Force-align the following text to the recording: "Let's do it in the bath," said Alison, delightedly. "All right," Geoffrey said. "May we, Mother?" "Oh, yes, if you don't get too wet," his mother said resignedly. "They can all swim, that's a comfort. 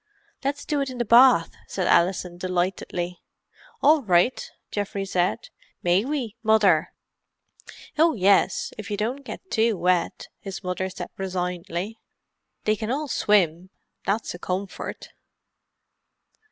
"Let's 0.43 0.65
do 0.65 0.81
it 0.81 0.89
in 0.89 0.97
the 0.97 1.05
bath," 1.05 1.51
said 1.67 1.85
Alison, 1.85 2.37
delightedly. 2.39 3.21
"All 3.83 4.01
right," 4.01 4.49
Geoffrey 4.71 5.05
said. 5.05 5.49
"May 5.83 6.03
we, 6.05 6.35
Mother?" 6.41 6.91
"Oh, 7.99 8.15
yes, 8.15 8.73
if 8.79 8.89
you 8.89 8.97
don't 8.97 9.23
get 9.23 9.51
too 9.51 9.77
wet," 9.77 10.29
his 10.39 10.63
mother 10.63 10.89
said 10.89 11.09
resignedly. 11.17 11.99
"They 12.63 12.75
can 12.75 12.89
all 12.89 13.07
swim, 13.09 13.69
that's 14.03 14.33
a 14.33 14.39
comfort. 14.39 15.09